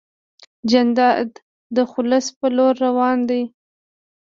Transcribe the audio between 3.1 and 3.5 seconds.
دی.